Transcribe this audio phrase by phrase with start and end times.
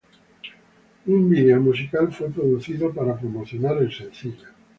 [1.13, 4.47] Un vídeo musical fue producido para promocionar el sencillo.